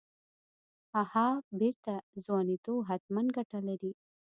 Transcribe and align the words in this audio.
اها 1.01 1.27
بېرته 1.59 1.93
ځوانېدو 2.23 2.75
حتمن 2.89 3.25
ګته 3.35 3.59
کړې. 3.79 3.91